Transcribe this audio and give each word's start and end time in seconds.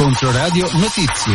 Controradio 0.00 0.66
Notizie. 0.78 1.34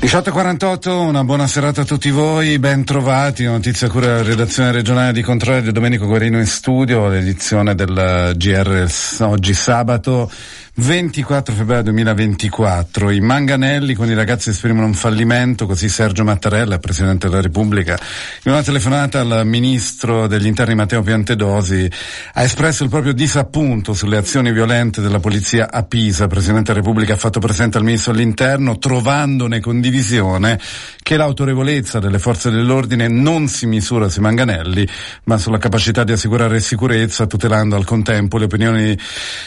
18.48, 0.00 0.88
una 0.90 1.22
buona 1.22 1.46
serata 1.46 1.82
a 1.82 1.84
tutti 1.84 2.10
voi, 2.10 2.58
ben 2.58 2.82
trovati, 2.82 3.44
notizia 3.44 3.88
cura 3.88 4.06
della 4.06 4.22
redazione 4.22 4.72
regionale 4.72 5.12
di 5.12 5.22
Controradio, 5.22 5.70
Domenico 5.70 6.06
Guarino 6.06 6.38
in 6.38 6.46
studio, 6.46 7.06
l'edizione 7.06 7.76
del 7.76 8.32
GR 8.34 8.90
oggi 9.20 9.54
sabato 9.54 10.28
24 10.72 11.52
febbraio 11.52 11.82
2024. 11.82 13.10
I 13.10 13.20
manganelli 13.20 13.94
con 13.94 14.08
i 14.08 14.14
ragazzi 14.14 14.50
esprimono 14.50 14.86
un 14.86 14.94
fallimento, 14.94 15.66
così 15.66 15.88
Sergio 15.88 16.22
Mattarella, 16.22 16.78
Presidente 16.78 17.28
della 17.28 17.40
Repubblica, 17.40 17.98
in 18.44 18.52
una 18.52 18.62
telefonata 18.62 19.20
al 19.20 19.42
Ministro 19.44 20.28
degli 20.28 20.46
Interni 20.46 20.76
Matteo 20.76 21.02
Piantedosi, 21.02 21.90
ha 22.34 22.42
espresso 22.42 22.84
il 22.84 22.88
proprio 22.88 23.12
disappunto 23.12 23.94
sulle 23.94 24.16
azioni 24.16 24.52
violente 24.52 25.00
della 25.00 25.18
Polizia 25.18 25.70
a 25.72 25.82
Pisa. 25.82 26.28
Presidente 26.28 26.72
della 26.72 26.84
Repubblica 26.84 27.14
ha 27.14 27.18
fatto 27.18 27.40
presente 27.40 27.76
al 27.76 27.84
Ministro 27.84 28.12
dell'Interno, 28.12 28.78
trovandone 28.78 29.58
condivisione, 29.58 30.58
che 31.02 31.16
l'autorevolezza 31.16 31.98
delle 31.98 32.20
forze 32.20 32.50
dell'ordine 32.50 33.08
non 33.08 33.48
si 33.48 33.66
misura 33.66 34.08
sui 34.08 34.22
manganelli, 34.22 34.86
ma 35.24 35.36
sulla 35.36 35.58
capacità 35.58 36.04
di 36.04 36.12
assicurare 36.12 36.60
sicurezza, 36.60 37.26
tutelando 37.26 37.74
al 37.74 37.84
contempo 37.84 38.38
le 38.38 38.44
opinioni 38.44 38.98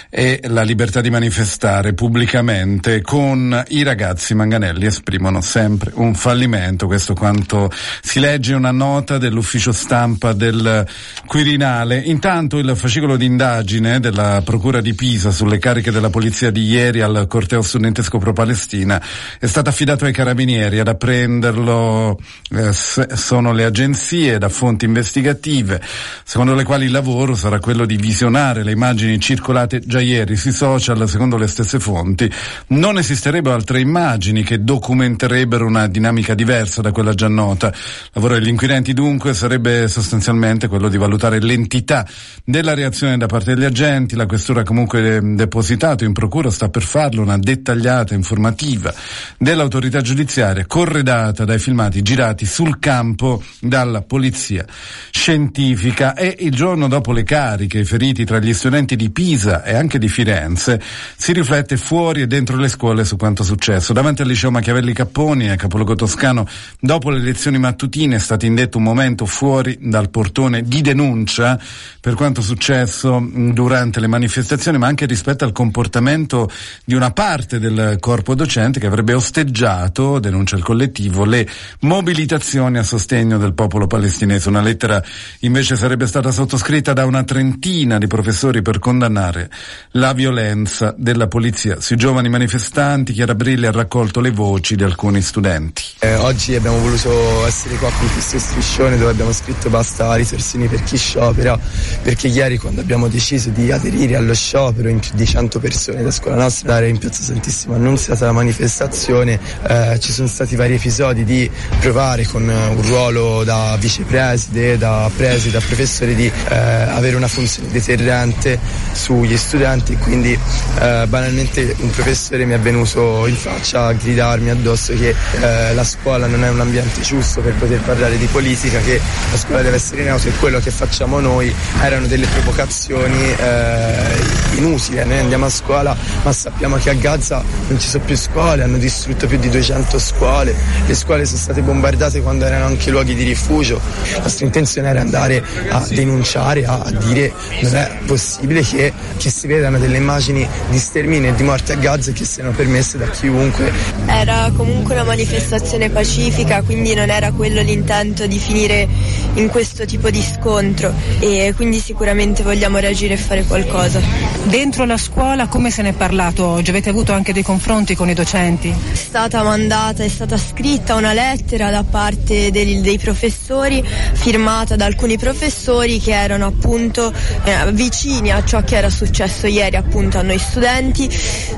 e 0.09 0.41
la 0.47 0.63
libertà 0.63 0.99
di 0.99 1.11
manifestare 1.13 1.93
pubblicamente 1.93 3.03
con 3.03 3.63
i 3.67 3.83
ragazzi 3.83 4.33
manganelli 4.33 4.87
esprimono 4.87 5.41
sempre 5.41 5.91
un 5.93 6.15
fallimento, 6.15 6.87
questo 6.87 7.13
quanto 7.13 7.69
si 8.01 8.19
legge 8.19 8.55
una 8.55 8.71
nota 8.71 9.19
dell'ufficio 9.19 9.71
stampa 9.71 10.33
del 10.33 10.83
Quirinale. 11.27 11.99
Intanto 11.99 12.57
il 12.57 12.75
fascicolo 12.75 13.15
d'indagine 13.15 13.99
della 13.99 14.41
Procura 14.43 14.81
di 14.81 14.95
Pisa 14.95 15.29
sulle 15.29 15.59
cariche 15.59 15.91
della 15.91 16.09
polizia 16.09 16.49
di 16.49 16.65
ieri 16.65 17.01
al 17.01 17.27
corteo 17.27 17.61
studentesco 17.61 18.17
pro-Palestina 18.17 18.99
è 19.37 19.45
stato 19.45 19.69
affidato 19.69 20.05
ai 20.05 20.13
carabinieri. 20.13 20.79
Ad 20.79 20.87
apprenderlo 20.87 22.19
eh, 22.49 22.71
sono 22.73 23.51
le 23.51 23.65
agenzie 23.65 24.39
da 24.39 24.49
fonti 24.49 24.85
investigative 24.85 25.79
secondo 26.23 26.55
le 26.55 26.63
quali 26.63 26.85
il 26.85 26.91
lavoro 26.91 27.35
sarà 27.35 27.59
quello 27.59 27.85
di 27.85 27.97
visionare 27.97 28.63
le 28.63 28.71
immagini 28.71 29.19
circolate 29.19 29.79
già 29.85 30.01
ieri 30.01 30.35
sui 30.35 30.51
social 30.51 31.02
secondo 31.07 31.37
le 31.37 31.47
stesse 31.47 31.79
fonti, 31.79 32.31
non 32.67 32.97
esisterebbero 32.97 33.55
altre 33.55 33.79
immagini 33.79 34.43
che 34.43 34.63
documenterebbero 34.63 35.65
una 35.65 35.87
dinamica 35.87 36.33
diversa 36.33 36.81
da 36.81 36.91
quella 36.91 37.13
già 37.13 37.27
nota. 37.27 37.67
Il 37.67 38.09
lavoro 38.13 38.35
degli 38.35 38.47
inquirenti 38.47 38.93
dunque 38.93 39.33
sarebbe 39.33 39.87
sostanzialmente 39.87 40.67
quello 40.67 40.89
di 40.89 40.97
valutare 40.97 41.39
l'entità 41.39 42.07
della 42.43 42.73
reazione 42.73 43.17
da 43.17 43.27
parte 43.27 43.53
degli 43.53 43.65
agenti, 43.65 44.15
la 44.15 44.25
questura 44.25 44.61
ha 44.61 44.63
comunque 44.63 45.19
depositato 45.23 46.03
in 46.03 46.13
procura, 46.13 46.49
sta 46.49 46.69
per 46.69 46.83
farlo 46.83 47.21
una 47.21 47.37
dettagliata 47.37 48.13
informativa 48.13 48.93
dell'autorità 49.37 50.01
giudiziaria 50.01 50.65
corredata 50.65 51.45
dai 51.45 51.59
filmati 51.59 52.01
girati 52.01 52.45
sul 52.45 52.79
campo 52.79 53.43
dalla 53.59 54.01
polizia 54.01 54.65
scientifica 55.11 56.13
e 56.15 56.35
il 56.39 56.51
giorno 56.51 56.87
dopo 56.87 57.11
le 57.11 57.23
cariche, 57.23 57.79
i 57.79 57.85
feriti 57.85 58.25
tra 58.25 58.39
gli 58.39 58.53
studenti 58.53 58.95
di 58.95 59.09
Pisa 59.09 59.63
e 59.63 59.75
anche 59.75 59.97
di 59.97 60.07
Firenze, 60.07 60.81
si 61.15 61.33
riflette 61.33 61.77
fuori 61.77 62.21
e 62.21 62.27
dentro 62.27 62.57
le 62.57 62.67
scuole 62.67 63.05
su 63.05 63.15
quanto 63.15 63.43
successo. 63.43 63.93
Davanti 63.93 64.21
al 64.21 64.27
liceo 64.27 64.51
Machiavelli 64.51 64.93
Capponi, 64.93 65.49
a 65.49 65.55
capoluogo 65.55 65.95
toscano, 65.95 66.47
dopo 66.79 67.09
le 67.09 67.19
lezioni 67.19 67.57
mattutine 67.57 68.15
è 68.15 68.19
stato 68.19 68.45
indetto 68.45 68.77
un 68.77 68.83
momento 68.83 69.25
fuori 69.25 69.77
dal 69.79 70.09
portone 70.09 70.63
di 70.63 70.81
denuncia 70.81 71.59
per 71.99 72.15
quanto 72.15 72.41
successo 72.41 73.25
durante 73.31 73.99
le 73.99 74.07
manifestazioni, 74.07 74.77
ma 74.77 74.87
anche 74.87 75.05
rispetto 75.05 75.45
al 75.45 75.51
comportamento 75.51 76.49
di 76.83 76.95
una 76.95 77.11
parte 77.11 77.59
del 77.59 77.97
corpo 77.99 78.35
docente 78.35 78.79
che 78.79 78.87
avrebbe 78.87 79.13
osteggiato, 79.13 80.19
denuncia 80.19 80.55
il 80.55 80.63
collettivo, 80.63 81.23
le 81.25 81.47
mobilitazioni 81.81 82.77
a 82.77 82.83
sostegno 82.83 83.37
del 83.37 83.53
popolo 83.53 83.87
palestinese. 83.87 84.49
Una 84.49 84.61
lettera 84.61 85.01
invece 85.39 85.75
sarebbe 85.75 86.07
stata 86.07 86.31
sottoscritta 86.31 86.93
da 86.93 87.05
una 87.05 87.23
trentina 87.23 87.97
di 87.97 88.07
professori 88.07 88.61
per 88.61 88.79
condannare 88.79 89.49
la 89.91 90.13
violenza 90.13 90.82
della 90.97 91.27
polizia 91.27 91.79
sui 91.79 91.95
giovani 91.95 92.29
manifestanti, 92.29 93.13
Chiara 93.13 93.35
Brilli 93.35 93.65
ha 93.67 93.71
raccolto 93.71 94.19
le 94.19 94.31
voci 94.31 94.75
di 94.75 94.83
alcuni 94.83 95.21
studenti. 95.21 95.83
Eh, 95.99 96.15
oggi 96.15 96.55
abbiamo 96.55 96.79
voluto 96.79 97.45
essere 97.45 97.75
qua 97.75 97.89
con 97.91 98.11
questo 98.11 98.39
striscione 98.39 98.97
dove 98.97 99.11
abbiamo 99.11 99.31
scritto 99.31 99.69
basta 99.69 100.13
risorsini 100.15 100.67
per 100.67 100.83
chi 100.83 100.97
sciopera, 100.97 101.57
perché 102.01 102.27
ieri 102.27 102.57
quando 102.57 102.81
abbiamo 102.81 103.07
deciso 103.07 103.49
di 103.49 103.71
aderire 103.71 104.15
allo 104.15 104.33
sciopero 104.33 104.89
in 104.89 104.99
più 104.99 105.11
di 105.13 105.25
100 105.25 105.59
persone 105.59 106.03
da 106.03 106.11
scuola 106.11 106.35
nostra, 106.35 106.73
andare 106.73 106.89
in 106.89 106.97
piazza 106.97 107.21
Santissima 107.21 107.75
Annunziata 107.75 108.25
la 108.25 108.31
manifestazione, 108.31 109.39
eh, 109.67 109.99
ci 109.99 110.11
sono 110.11 110.27
stati 110.27 110.55
vari 110.55 110.73
episodi 110.73 111.23
di 111.23 111.49
provare 111.79 112.25
con 112.25 112.43
un 112.43 112.81
ruolo 112.81 113.43
da 113.43 113.77
vicepreside, 113.79 114.77
da 114.77 115.09
preside, 115.15 115.51
da 115.51 115.59
professore 115.65 116.15
di 116.15 116.25
eh, 116.25 116.55
avere 116.55 117.15
una 117.15 117.27
funzione 117.27 117.69
deterrente 117.69 118.59
sugli 118.91 119.37
studenti, 119.37 119.95
quindi 119.97 120.37
eh, 120.79 121.05
banalmente 121.07 121.75
un 121.79 121.89
professore 121.89 122.45
mi 122.45 122.53
è 122.53 122.59
venuto 122.59 123.27
in 123.27 123.35
faccia 123.35 123.85
a 123.85 123.93
gridarmi 123.93 124.49
addosso 124.49 124.93
che 124.93 125.09
eh, 125.41 125.73
la 125.73 125.83
scuola 125.83 126.27
non 126.27 126.43
è 126.43 126.49
un 126.49 126.59
ambiente 126.59 127.01
giusto 127.01 127.41
per 127.41 127.53
poter 127.53 127.79
parlare 127.81 128.17
di 128.17 128.25
politica, 128.25 128.79
che 128.79 128.99
la 129.31 129.37
scuola 129.37 129.61
deve 129.61 129.75
essere 129.75 130.03
neutra 130.03 130.29
e 130.29 130.33
quello 130.39 130.59
che 130.59 130.71
facciamo 130.71 131.19
noi 131.19 131.53
erano 131.81 132.07
delle 132.07 132.25
provocazioni 132.27 133.35
eh, 133.37 134.55
inutili. 134.55 135.03
Noi 135.05 135.19
andiamo 135.19 135.45
a 135.45 135.49
scuola 135.49 135.95
ma 136.23 136.31
sappiamo 136.31 136.77
che 136.77 136.89
a 136.89 136.93
Gaza 136.93 137.43
non 137.67 137.79
ci 137.79 137.87
sono 137.87 138.03
più 138.03 138.15
scuole, 138.15 138.63
hanno 138.63 138.77
distrutto 138.77 139.27
più 139.27 139.37
di 139.37 139.49
200 139.49 139.99
scuole, 139.99 140.55
le 140.85 140.95
scuole 140.95 141.25
sono 141.25 141.37
state 141.37 141.61
bombardate 141.61 142.21
quando 142.21 142.45
erano 142.45 142.65
anche 142.65 142.89
luoghi 142.89 143.15
di 143.15 143.23
rifugio. 143.23 143.79
La 144.13 144.23
nostra 144.23 144.45
intenzione 144.45 144.89
era 144.89 145.01
andare 145.01 145.43
a 145.69 145.85
denunciare, 145.89 146.65
a, 146.65 146.79
a 146.79 146.91
dire 146.91 147.31
non 147.61 147.75
è 147.75 147.97
possibile 148.05 148.61
che, 148.61 148.93
che 149.17 149.29
si 149.29 149.47
vedano 149.47 149.77
delle 149.77 149.97
immagini 149.97 150.47
di 150.69 150.77
sterminio 150.77 151.29
e 151.29 151.35
di 151.35 151.43
morte 151.43 151.73
a 151.73 151.75
Gaza 151.75 152.11
che 152.11 152.25
siano 152.25 152.51
permesse 152.51 152.97
da 152.97 153.09
chiunque. 153.09 153.71
Era 154.05 154.51
comunque 154.55 154.93
una 154.93 155.03
manifestazione 155.03 155.89
pacifica, 155.89 156.61
quindi 156.61 156.93
non 156.93 157.09
era 157.09 157.31
quello 157.31 157.61
l'intento 157.61 158.27
di 158.27 158.37
finire 158.37 158.87
in 159.35 159.49
questo 159.49 159.85
tipo 159.85 160.09
di 160.09 160.21
scontro 160.21 160.93
e 161.19 161.53
quindi 161.55 161.79
sicuramente 161.79 162.43
vogliamo 162.43 162.77
reagire 162.77 163.13
e 163.13 163.17
fare 163.17 163.43
qualcosa. 163.43 164.01
Dentro 164.45 164.85
la 164.85 164.97
scuola 164.97 165.47
come 165.47 165.71
se 165.71 165.81
ne 165.81 165.89
è 165.89 165.93
parlato 165.93 166.45
oggi? 166.45 166.69
Avete 166.69 166.89
avuto 166.89 167.13
anche 167.13 167.33
dei 167.33 167.43
confronti 167.43 167.95
con 167.95 168.09
i 168.09 168.13
docenti? 168.13 168.69
È 168.69 168.95
stata 168.95 169.43
mandata, 169.43 170.03
è 170.03 170.09
stata 170.09 170.37
scritta 170.37 170.95
una 170.95 171.13
lettera 171.13 171.69
da 171.69 171.83
parte 171.83 172.51
dei, 172.51 172.81
dei 172.81 172.97
professori, 172.97 173.83
firmata 174.13 174.75
da 174.75 174.85
alcuni 174.85 175.17
professori 175.17 175.99
che 175.99 176.11
erano 176.13 176.45
appunto 176.45 177.13
eh, 177.43 177.71
vicini 177.71 178.31
a 178.31 178.43
ciò 178.43 178.63
che 178.63 178.75
era 178.75 178.89
successo 178.89 179.47
ieri 179.47 179.75
appunto 179.75 180.17
a 180.17 180.21
noi 180.21 180.39
studenti, 180.53 181.09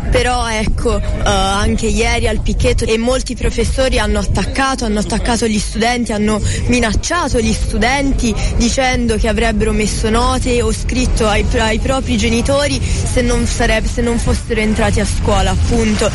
però 0.09 0.47
ecco 0.47 0.97
eh, 0.97 1.03
anche 1.25 1.87
ieri 1.87 2.29
al 2.29 2.39
picchetto 2.39 2.85
e 2.85 2.97
molti 2.97 3.35
professori 3.35 3.99
hanno 3.99 4.19
attaccato, 4.19 4.85
hanno 4.85 4.99
attaccato 4.99 5.47
gli 5.47 5.59
studenti, 5.59 6.13
hanno 6.13 6.41
minacciato 6.67 7.41
gli 7.41 7.51
studenti 7.51 8.33
dicendo 8.55 9.17
che 9.17 9.27
avrebbero 9.27 9.73
messo 9.73 10.09
note 10.09 10.61
o 10.61 10.71
scritto 10.71 11.27
ai, 11.27 11.45
ai 11.57 11.79
propri 11.79 12.15
genitori 12.15 12.79
se 12.81 13.21
non, 13.21 13.45
sarebbe, 13.45 13.89
se 13.89 14.01
non 14.01 14.17
fossero 14.17 14.61
entrati 14.61 15.01
a 15.01 15.05
scuola 15.05 15.51
appunto. 15.51 16.09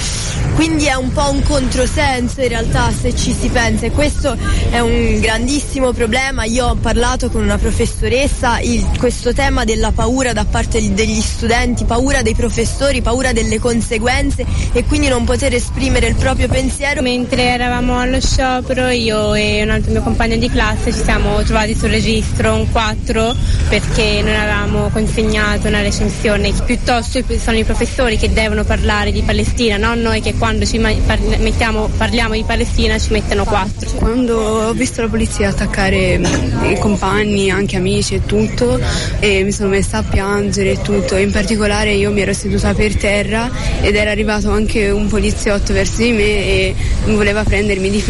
Quindi 0.54 0.86
è 0.86 0.94
un 0.94 1.12
po' 1.12 1.30
un 1.30 1.42
controsenso 1.42 2.40
in 2.40 2.48
realtà 2.48 2.90
se 2.98 3.14
ci 3.14 3.34
si 3.38 3.48
pensa 3.48 3.86
e 3.86 3.90
questo 3.90 4.36
è 4.70 4.78
un 4.78 5.20
grandissimo 5.20 5.92
problema. 5.92 6.44
Io 6.44 6.66
ho 6.66 6.76
parlato 6.76 7.28
con 7.30 7.42
una 7.42 7.58
professoressa, 7.58 8.58
il, 8.60 8.86
questo 8.98 9.34
tema 9.34 9.64
della 9.64 9.92
paura 9.92 10.32
da 10.32 10.44
parte 10.44 10.94
degli 10.94 11.20
studenti, 11.20 11.84
paura 11.84 12.22
dei 12.22 12.34
professori, 12.34 12.68
paura 13.02 13.32
delle 13.32 13.58
conseguenze 13.58 14.44
e 14.72 14.84
quindi 14.84 15.08
non 15.08 15.24
poter 15.24 15.54
esprimere 15.54 16.06
il 16.06 16.14
proprio 16.14 16.48
pensiero. 16.48 17.02
Mentre 17.02 17.44
eravamo 17.44 17.98
allo 17.98 18.20
sciopero 18.20 18.88
io 18.88 19.34
e 19.34 19.62
un 19.62 19.70
altro 19.70 19.92
mio 19.92 20.02
compagno 20.02 20.36
di 20.36 20.48
classe 20.50 20.92
ci 20.92 21.02
siamo 21.02 21.42
trovati 21.42 21.74
sul 21.74 21.90
registro 21.90 22.54
un 22.54 22.70
4 22.70 23.34
perché 23.68 24.20
non 24.22 24.34
avevamo 24.34 24.88
consegnato 24.88 25.68
una 25.68 25.82
recensione. 25.82 26.52
Piuttosto 26.64 27.22
sono 27.38 27.56
i 27.56 27.64
professori 27.64 28.16
che 28.16 28.32
devono 28.32 28.64
parlare 28.64 29.12
di 29.12 29.22
Palestina, 29.22 29.76
non 29.76 30.00
noi 30.00 30.20
che 30.20 30.34
quando 30.34 30.64
ci 30.64 30.78
mettiamo, 30.78 31.88
parliamo 31.96 32.34
di 32.34 32.44
Palestina 32.44 32.98
ci 32.98 33.12
mettono 33.12 33.44
4. 33.44 33.90
Quando 33.92 34.36
ho 34.38 34.72
visto 34.72 35.00
la 35.00 35.08
polizia 35.08 35.48
attaccare 35.48 36.20
i 36.64 36.78
compagni, 36.78 37.50
anche 37.50 37.76
amici 37.76 38.14
e 38.14 38.26
tutto, 38.26 38.80
e 39.18 39.42
mi 39.42 39.52
sono 39.52 39.68
messa 39.68 39.98
a 39.98 40.02
piangere 40.02 40.72
e 40.72 40.80
tutto. 40.80 41.16
In 41.16 41.30
particolare 41.30 41.92
io 41.92 42.10
mi 42.10 42.20
ero 42.20 42.32
seduta 42.50 42.74
per 42.74 42.96
terra 42.96 43.48
ed 43.80 43.94
era 43.94 44.10
arrivato 44.10 44.50
anche 44.50 44.90
un 44.90 45.06
poliziotto 45.06 45.72
verso 45.72 46.02
di 46.02 46.10
me 46.10 46.22
e 46.22 46.74
voleva 47.04 47.44
prendermi 47.44 47.90
di 47.90 48.00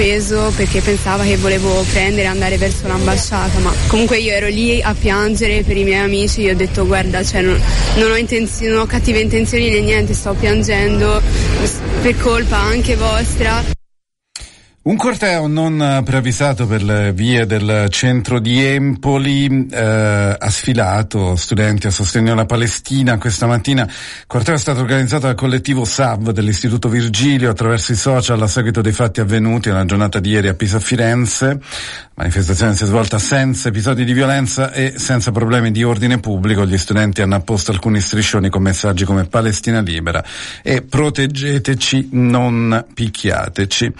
perché 0.57 0.81
pensava 0.81 1.25
che 1.25 1.37
volevo 1.37 1.85
prendere 1.93 2.23
e 2.23 2.27
andare 2.27 2.57
verso 2.57 2.87
l'ambasciata, 2.87 3.59
ma 3.59 3.73
comunque 3.89 4.17
io 4.19 4.33
ero 4.33 4.47
lì 4.47 4.81
a 4.81 4.95
piangere 4.99 5.63
per 5.63 5.77
i 5.77 5.85
miei 5.85 6.03
amici, 6.03 6.41
io 6.41 6.53
ho 6.53 6.57
detto 6.57 6.87
guarda, 6.87 7.23
cioè, 7.23 7.43
non, 7.43 7.61
non 7.97 8.11
ho 8.11 8.17
intenzioni, 8.17 8.73
non 8.73 8.83
ho 8.83 8.87
cattive 8.87 9.21
intenzioni 9.21 9.69
né 9.69 9.81
niente, 9.81 10.15
sto 10.15 10.33
piangendo 10.33 11.21
per 12.01 12.17
colpa 12.19 12.57
anche 12.57 12.97
vostra. 12.97 13.79
Un 14.83 14.97
corteo 14.97 15.47
non 15.47 16.01
preavvisato 16.07 16.67
per 16.67 16.83
le 16.83 17.13
vie 17.13 17.45
del 17.45 17.89
centro 17.91 18.39
di 18.39 18.65
Empoli 18.65 19.67
eh, 19.71 19.79
ha 20.39 20.49
sfilato 20.49 21.37
studenti 21.37 21.87
a 21.87 21.91
sostegno 21.91 22.31
della 22.31 22.47
Palestina. 22.47 23.19
Questa 23.19 23.47
mattina 23.47 23.83
il 23.83 24.25
corteo 24.27 24.55
è 24.55 24.59
stato 24.59 24.81
organizzato 24.81 25.27
dal 25.27 25.35
collettivo 25.35 25.85
SAV 25.85 26.31
dell'Istituto 26.31 26.89
Virgilio 26.89 27.51
attraverso 27.51 27.93
i 27.93 27.95
social 27.95 28.41
a 28.41 28.47
seguito 28.47 28.81
dei 28.81 28.93
fatti 28.93 29.21
avvenuti 29.21 29.69
nella 29.69 29.85
giornata 29.85 30.19
di 30.19 30.31
ieri 30.31 30.49
a 30.49 30.55
Pisa 30.55 30.81
Firenze. 30.81 31.47
La 31.49 32.27
manifestazione 32.27 32.75
si 32.75 32.85
è 32.85 32.87
svolta 32.87 33.19
senza 33.19 33.69
episodi 33.69 34.05
di 34.05 34.15
violenza 34.15 34.73
e 34.73 34.95
senza 34.97 35.31
problemi 35.31 35.73
di 35.73 35.85
ordine 35.85 36.21
pubblico. 36.21 36.65
Gli 36.65 36.79
studenti 36.79 37.21
hanno 37.21 37.35
apposto 37.35 37.71
alcuni 37.71 38.01
striscioni 38.01 38.49
con 38.49 38.63
messaggi 38.63 39.05
come 39.05 39.25
Palestina 39.25 39.81
libera 39.81 40.25
e 40.63 40.81
proteggeteci, 40.81 42.09
non 42.13 42.87
picchiateci. 42.95 43.93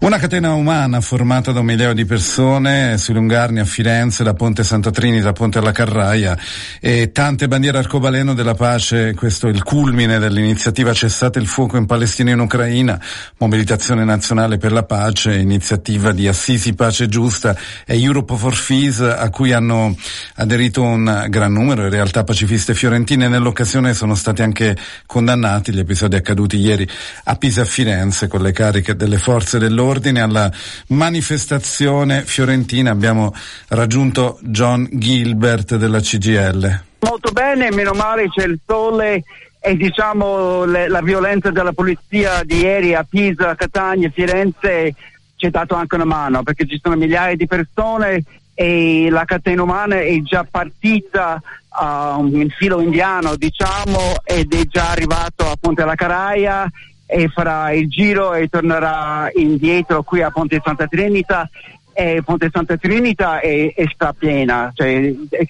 Una 0.00 0.20
catena 0.22 0.54
umana 0.54 1.00
formata 1.00 1.50
da 1.50 1.58
un 1.58 1.66
migliaio 1.66 1.94
di 1.94 2.04
persone 2.04 2.96
sui 2.96 3.12
lungarni 3.12 3.58
a 3.58 3.64
Firenze, 3.64 4.22
da 4.22 4.34
Ponte 4.34 4.62
Santa 4.62 4.92
Trinita, 4.92 5.32
Ponte 5.32 5.58
alla 5.58 5.72
Carraia 5.72 6.38
e 6.80 7.10
tante 7.10 7.48
bandiere 7.48 7.78
arcobaleno 7.78 8.32
della 8.32 8.54
pace. 8.54 9.14
Questo 9.14 9.48
è 9.48 9.50
il 9.50 9.64
culmine 9.64 10.20
dell'iniziativa 10.20 10.92
Cessate 10.92 11.40
il 11.40 11.48
fuoco 11.48 11.76
in 11.76 11.86
Palestina 11.86 12.30
e 12.30 12.34
in 12.34 12.38
Ucraina, 12.38 13.00
mobilitazione 13.38 14.04
nazionale 14.04 14.58
per 14.58 14.70
la 14.70 14.84
pace, 14.84 15.34
iniziativa 15.34 16.12
di 16.12 16.28
Assisi 16.28 16.72
Pace 16.74 17.08
Giusta 17.08 17.56
e 17.84 18.00
Europe 18.00 18.36
for 18.36 18.54
Peace 18.64 19.04
a 19.04 19.28
cui 19.28 19.50
hanno 19.50 19.96
aderito 20.36 20.82
un 20.82 21.26
gran 21.30 21.52
numero 21.52 21.82
di 21.82 21.88
realtà 21.88 22.22
pacifiste 22.22 22.74
fiorentine. 22.74 23.26
Nell'occasione 23.26 23.92
sono 23.92 24.14
stati 24.14 24.42
anche 24.42 24.76
condannati 25.04 25.72
gli 25.72 25.80
episodi 25.80 26.14
accaduti 26.14 26.58
ieri 26.58 26.88
a 27.24 27.34
Pisa 27.34 27.62
a 27.62 27.64
Firenze 27.64 28.28
con 28.28 28.40
le 28.40 28.52
cariche 28.52 28.94
delle 28.94 29.18
forze 29.18 29.58
dell'ordine 29.58 30.10
ordine 30.12 30.20
alla 30.20 30.50
manifestazione 30.88 32.22
fiorentina 32.22 32.90
abbiamo 32.90 33.34
raggiunto 33.68 34.38
John 34.42 34.86
Gilbert 34.92 35.76
della 35.76 36.00
CGL. 36.00 36.80
Molto 37.00 37.32
bene, 37.32 37.70
meno 37.72 37.92
male 37.92 38.28
c'è 38.28 38.44
il 38.44 38.60
sole 38.64 39.24
e 39.58 39.76
diciamo 39.76 40.64
le, 40.64 40.88
la 40.88 41.00
violenza 41.00 41.50
della 41.50 41.72
polizia 41.72 42.42
di 42.44 42.58
ieri 42.58 42.94
a 42.94 43.06
Pisa, 43.08 43.54
Catania, 43.54 44.10
Firenze 44.10 44.94
ci 45.36 45.46
ha 45.46 45.50
dato 45.50 45.74
anche 45.74 45.94
una 45.94 46.04
mano 46.04 46.42
perché 46.42 46.66
ci 46.66 46.78
sono 46.80 46.96
migliaia 46.96 47.34
di 47.34 47.46
persone 47.46 48.22
e 48.54 49.08
la 49.10 49.24
catena 49.24 49.62
umana 49.62 50.00
è 50.00 50.20
già 50.20 50.46
partita 50.48 51.40
uh, 51.80 52.24
in 52.26 52.50
filo 52.50 52.80
indiano 52.80 53.34
diciamo 53.34 54.16
ed 54.24 54.52
è 54.52 54.66
già 54.66 54.90
arrivato 54.90 55.48
a 55.48 55.56
Ponte 55.58 55.82
alla 55.82 55.94
Caraia 55.94 56.70
e 57.12 57.28
farà 57.28 57.72
il 57.72 57.90
giro 57.90 58.32
e 58.32 58.48
tornerà 58.48 59.30
indietro 59.34 60.02
qui 60.02 60.22
a 60.22 60.30
Ponte 60.30 60.62
Santa 60.64 60.86
Trinita 60.86 61.48
e 61.92 62.22
Ponte 62.24 62.48
Santa 62.50 62.78
Trinita 62.78 63.38
è, 63.40 63.74
è 63.74 63.84
strapiena, 63.92 64.72
cioè 64.74 65.12
è 65.28 65.46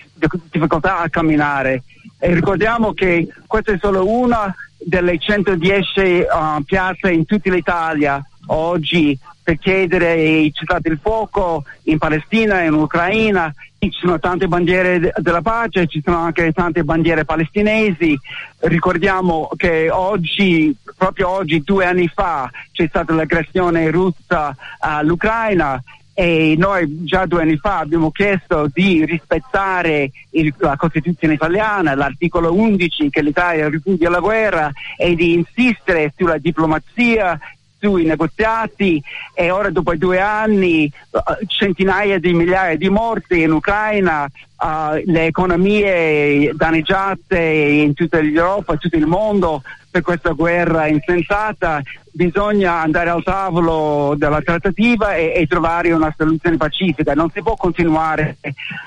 difficoltà 0.50 0.98
a 0.98 1.08
camminare. 1.08 1.84
E 2.18 2.34
ricordiamo 2.34 2.92
che 2.92 3.28
questa 3.46 3.72
è 3.72 3.78
solo 3.80 4.08
una 4.08 4.52
delle 4.76 5.18
110 5.18 6.00
uh, 6.00 6.64
piazze 6.64 7.12
in 7.12 7.24
tutta 7.26 7.50
l'Italia 7.52 8.20
oggi 8.46 9.16
per 9.40 9.56
chiedere 9.58 10.14
il 10.14 10.52
cessate 10.52 10.88
il 10.88 10.98
fuoco 11.00 11.62
in 11.84 11.98
Palestina 11.98 12.62
in 12.62 12.72
Ucraina 12.72 13.54
ci 13.90 13.98
sono 13.98 14.18
tante 14.20 14.46
bandiere 14.46 15.12
della 15.16 15.42
pace, 15.42 15.88
ci 15.88 16.00
sono 16.04 16.18
anche 16.18 16.52
tante 16.52 16.84
bandiere 16.84 17.24
palestinesi. 17.24 18.16
Ricordiamo 18.60 19.48
che 19.56 19.90
oggi, 19.90 20.74
proprio 20.96 21.28
oggi, 21.30 21.62
due 21.64 21.84
anni 21.84 22.06
fa, 22.06 22.48
c'è 22.70 22.86
stata 22.86 23.12
l'aggressione 23.12 23.90
russa 23.90 24.54
all'Ucraina 24.78 25.82
e 26.14 26.54
noi 26.56 27.04
già 27.04 27.26
due 27.26 27.42
anni 27.42 27.56
fa 27.56 27.78
abbiamo 27.78 28.10
chiesto 28.10 28.68
di 28.72 29.04
rispettare 29.04 30.10
il, 30.30 30.54
la 30.58 30.76
Costituzione 30.76 31.34
italiana, 31.34 31.96
l'articolo 31.96 32.54
11 32.54 33.10
che 33.10 33.22
l'Italia 33.22 33.68
ripudia 33.68 34.10
la 34.10 34.20
guerra 34.20 34.70
e 34.96 35.16
di 35.16 35.32
insistere 35.32 36.12
sulla 36.16 36.38
diplomazia 36.38 37.36
sui 37.82 38.04
negoziati 38.04 39.02
e 39.34 39.50
ora 39.50 39.70
dopo 39.70 39.96
due 39.96 40.20
anni 40.20 40.88
uh, 41.10 41.20
centinaia 41.48 42.20
di 42.20 42.32
migliaia 42.32 42.76
di 42.76 42.88
morti 42.88 43.42
in 43.42 43.50
Ucraina, 43.50 44.22
uh, 44.24 45.02
le 45.04 45.26
economie 45.26 46.52
danneggiate 46.54 47.40
in 47.40 47.92
tutta 47.94 48.20
l'Europa, 48.20 48.76
tutto 48.76 48.96
il 48.96 49.06
mondo 49.06 49.62
per 49.90 50.02
questa 50.02 50.30
guerra 50.30 50.86
insensata, 50.86 51.82
bisogna 52.12 52.80
andare 52.80 53.10
al 53.10 53.22
tavolo 53.22 54.14
della 54.16 54.40
trattativa 54.40 55.16
e, 55.16 55.32
e 55.34 55.46
trovare 55.46 55.92
una 55.92 56.14
soluzione 56.16 56.56
pacifica. 56.56 57.14
Non 57.14 57.30
si 57.30 57.42
può 57.42 57.56
continuare 57.56 58.36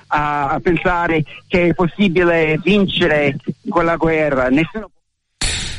a, 0.07 0.49
a 0.49 0.59
pensare 0.61 1.23
che 1.47 1.67
è 1.67 1.73
possibile 1.73 2.59
vincere 2.63 3.35
quella 3.67 3.97
guerra. 3.97 4.49
Nessuno 4.49 4.89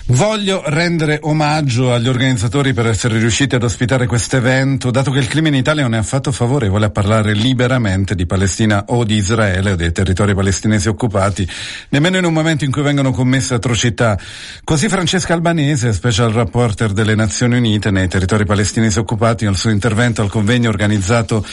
Voglio 0.08 0.62
rendere 0.66 1.18
omaggio 1.22 1.92
agli 1.92 2.06
organizzatori 2.06 2.72
per 2.72 2.86
essere 2.86 3.18
riusciti 3.18 3.56
ad 3.56 3.64
ospitare 3.64 4.06
questo 4.06 4.36
evento, 4.36 4.92
dato 4.92 5.10
che 5.10 5.18
il 5.18 5.26
clima 5.26 5.48
in 5.48 5.54
Italia 5.54 5.82
non 5.82 5.96
è 5.96 5.98
affatto 5.98 6.30
favorevole 6.30 6.84
a 6.84 6.90
parlare 6.90 7.32
liberamente 7.32 8.14
di 8.14 8.24
Palestina 8.24 8.84
o 8.86 9.02
di 9.02 9.16
Israele 9.16 9.72
o 9.72 9.74
dei 9.74 9.90
territori 9.90 10.32
palestinesi 10.32 10.86
occupati, 10.86 11.44
nemmeno 11.88 12.18
in 12.18 12.24
un 12.24 12.32
momento 12.32 12.64
in 12.64 12.70
cui 12.70 12.82
vengono 12.82 13.10
commesse 13.10 13.54
atrocità. 13.54 14.16
Così 14.62 14.88
Francesca 14.88 15.34
Albanese, 15.34 15.92
special 15.92 16.30
reporter 16.30 16.92
delle 16.92 17.16
Nazioni 17.16 17.56
Unite 17.56 17.90
nei 17.90 18.06
territori 18.06 18.44
palestinesi 18.44 19.00
occupati, 19.00 19.44
nel 19.44 19.56
suo 19.56 19.70
intervento 19.70 20.22
al 20.22 20.30
convegno 20.30 20.68
organizzato 20.68 21.44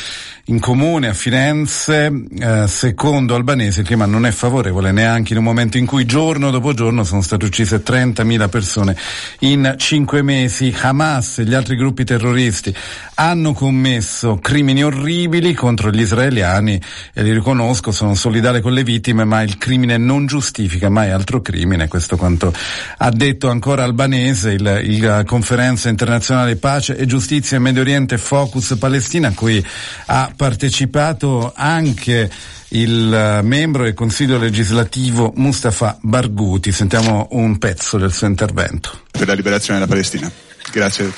in 0.48 0.60
comune 0.60 1.08
a 1.08 1.14
Firenze, 1.14 2.12
eh, 2.38 2.68
secondo 2.68 3.34
Albanese 3.34 3.80
il 3.80 3.86
clima 3.86 4.06
non 4.06 4.26
è 4.26 4.32
favorevole 4.32 4.92
neanche 4.92 5.32
in 5.32 5.38
un 5.40 5.46
momento 5.46 5.78
in 5.78 5.86
cui 5.86 6.04
giorno 6.06 6.52
dopo 6.52 6.74
giorno 6.74 7.06
sono 7.06 7.22
state 7.22 7.46
uccise 7.46 7.82
30.000 7.82 8.50
persone 8.50 8.98
in 9.40 9.76
cinque 9.78 10.22
mesi. 10.22 10.76
Hamas 10.82 11.40
e 11.40 11.46
gli 11.46 11.54
altri 11.54 11.78
gruppi 11.78 12.04
terroristi 12.04 12.76
hanno 13.16 13.54
commesso 13.54 14.36
crimini 14.36 14.84
orribili 14.84 15.54
contro 15.54 15.90
gli 15.90 16.02
israeliani 16.02 16.82
e 17.14 17.24
li 17.24 17.32
riconosco, 17.32 17.94
sono 17.94 18.14
solidale 18.14 18.60
con 18.60 18.74
le 18.74 18.84
vittime, 18.84 19.24
ma 19.24 19.44
il 19.44 19.58
crimine 19.58 19.96
non 19.96 20.26
giustifica 20.26 20.90
mai 20.90 21.12
altro 21.12 21.42
crimine. 21.42 21.88
Questo 21.88 22.18
quanto 22.18 22.54
ha 22.98 23.12
detto 23.12 23.50
ancora 23.50 23.86
Albanese, 23.86 24.52
il, 24.52 24.82
il 24.84 25.24
conferenza 25.26 25.88
internazionale 25.88 26.58
pace 26.58 26.98
e 26.98 27.06
giustizia 27.06 27.56
in 27.56 27.64
Medio 27.64 27.82
Oriente 27.82 28.18
Focus 28.18 28.76
Palestina, 28.78 29.30
a 29.30 29.34
cui 29.34 29.66
ha 30.08 30.32
partecipato 30.36 31.54
anche 31.56 32.30
il 32.70 33.14
eh, 33.14 33.42
membro 33.42 33.84
del 33.84 33.94
Consiglio 33.94 34.38
legislativo 34.38 35.32
Mustafa 35.36 35.98
Barghouti. 36.02 36.72
Sentiamo 36.72 37.28
un 37.32 37.58
pezzo 37.58 37.98
del 37.98 38.12
suo 38.12 38.28
intervento. 38.28 39.02
Per 39.12 39.28
la 39.28 39.34
liberazione 39.34 39.80
della 39.80 39.92
Palestina. 39.92 40.32
Grazie. 40.72 41.12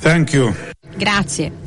Thank 0.00 0.32
you. 0.32 0.54
Grazie. 0.96 1.59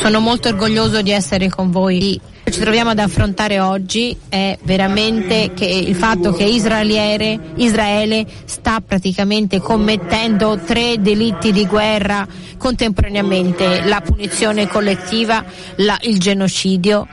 Sono 0.00 0.20
molto 0.20 0.48
orgoglioso 0.48 1.02
di 1.02 1.10
essere 1.10 1.50
con 1.50 1.70
voi. 1.70 2.18
Ci 2.50 2.58
troviamo 2.58 2.88
ad 2.88 2.98
affrontare 2.98 3.60
oggi 3.60 4.16
è 4.30 4.58
veramente 4.62 5.52
il 5.58 5.94
fatto 5.94 6.32
che 6.32 6.44
Israele 6.44 8.26
sta 8.46 8.80
praticamente 8.80 9.60
commettendo 9.60 10.58
tre 10.58 10.96
delitti 10.98 11.52
di 11.52 11.66
guerra 11.66 12.26
contemporaneamente, 12.56 13.82
la 13.84 14.00
punizione 14.00 14.66
collettiva, 14.66 15.44
la, 15.76 15.98
il 16.00 16.18
genocidio 16.18 17.06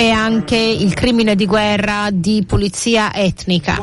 e 0.00 0.08
anche 0.08 0.56
il 0.56 0.94
crimine 0.94 1.34
di 1.34 1.44
guerra 1.44 2.08
di 2.10 2.42
pulizia 2.46 3.14
etnica, 3.14 3.76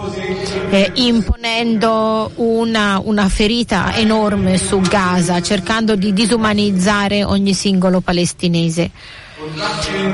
eh, 0.71 0.89
imponendo 0.95 2.31
una, 2.37 2.99
una, 3.03 3.29
ferita 3.29 3.95
enorme 3.95 4.57
su 4.57 4.79
Gaza, 4.79 5.39
cercando 5.43 5.95
di 5.95 6.13
disumanizzare 6.13 7.23
ogni 7.23 7.53
singolo 7.53 7.99
palestinese 7.99 8.89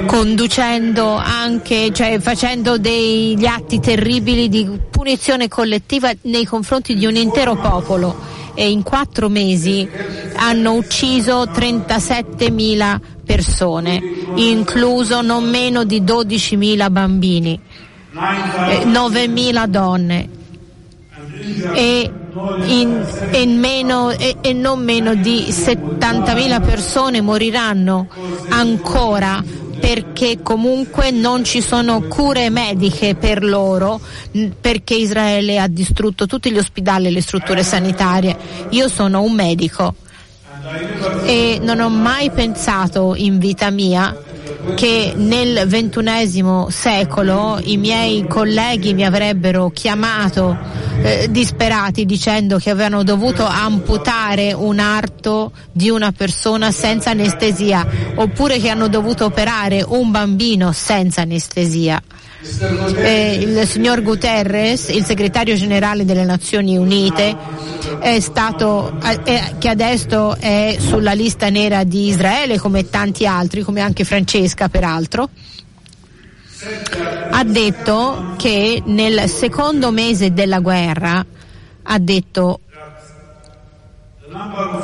conducendo 0.05 1.15
anche, 1.15 1.93
cioè 1.93 2.19
facendo 2.19 2.77
degli 2.77 3.45
atti 3.45 3.79
terribili 3.79 4.49
di 4.49 4.69
punizione 4.91 5.47
collettiva 5.47 6.11
nei 6.23 6.43
confronti 6.43 6.95
di 6.95 7.05
un 7.05 7.15
intero 7.15 7.55
popolo 7.55 8.41
e 8.53 8.69
in 8.69 8.83
quattro 8.83 9.29
mesi 9.29 9.87
hanno 10.35 10.73
ucciso 10.73 11.43
37.000 11.43 12.99
persone, 13.25 14.01
incluso 14.35 15.21
non 15.21 15.49
meno 15.49 15.83
di 15.83 16.01
12.000 16.01 16.91
bambini. 16.91 17.59
eh, 18.13 18.85
9.000 18.85 19.65
donne 19.67 20.29
e, 21.73 22.11
in, 22.65 23.05
e, 23.31 23.45
meno, 23.45 24.11
e, 24.11 24.37
e 24.41 24.53
non 24.53 24.83
meno 24.83 25.15
di 25.15 25.47
70.000 25.49 26.61
persone 26.63 27.21
moriranno 27.21 28.07
ancora 28.49 29.43
perché 29.83 30.41
comunque 30.41 31.11
non 31.11 31.43
ci 31.43 31.59
sono 31.59 32.03
cure 32.03 32.49
mediche 32.49 33.15
per 33.15 33.43
loro 33.43 33.99
perché 34.61 34.93
Israele 34.93 35.59
ha 35.59 35.67
distrutto 35.67 36.25
tutti 36.25 36.49
gli 36.53 36.57
ospedali 36.57 37.07
e 37.07 37.11
le 37.11 37.21
strutture 37.21 37.63
sanitarie. 37.63 38.37
Io 38.69 38.87
sono 38.87 39.21
un 39.21 39.33
medico 39.33 39.95
e 41.25 41.59
non 41.61 41.81
ho 41.81 41.89
mai 41.89 42.31
pensato 42.31 43.13
in 43.17 43.39
vita 43.39 43.71
mia 43.71 44.17
che 44.73 45.11
nel 45.17 45.67
ventunesimo 45.67 46.69
secolo 46.69 47.59
i 47.61 47.75
miei 47.75 48.25
colleghi 48.25 48.93
mi 48.93 49.03
avrebbero 49.03 49.69
chiamato 49.69 50.57
eh, 51.03 51.27
disperati 51.29 52.05
dicendo 52.05 52.57
che 52.57 52.69
avevano 52.69 53.03
dovuto 53.03 53.45
amputare 53.45 54.53
un 54.53 54.79
arto 54.79 55.51
di 55.71 55.89
una 55.89 56.13
persona 56.13 56.71
senza 56.71 57.09
anestesia 57.09 57.85
oppure 58.15 58.57
che 58.57 58.69
hanno 58.69 58.87
dovuto 58.87 59.25
operare 59.25 59.83
un 59.85 60.11
bambino 60.11 60.71
senza 60.71 61.21
anestesia. 61.21 62.01
Eh, 62.95 63.35
il 63.35 63.67
signor 63.67 64.01
Guterres, 64.01 64.89
il 64.89 65.03
segretario 65.03 65.55
generale 65.55 66.05
delle 66.05 66.25
Nazioni 66.25 66.77
Unite, 66.77 67.35
è 67.99 68.19
stato, 68.19 68.97
eh, 69.23 69.55
che 69.57 69.69
adesso 69.69 70.35
è 70.37 70.75
sulla 70.79 71.13
lista 71.13 71.49
nera 71.49 71.83
di 71.83 72.07
Israele 72.07 72.57
come 72.59 72.89
tanti 72.89 73.25
altri, 73.25 73.61
come 73.61 73.81
anche 73.81 74.03
Francesca 74.03 74.67
peraltro, 74.67 75.29
ha 77.31 77.43
detto 77.43 78.35
che 78.37 78.81
nel 78.85 79.27
secondo 79.29 79.91
mese 79.91 80.33
della 80.33 80.59
guerra 80.59 81.25
ha 81.83 81.99
detto 81.99 82.59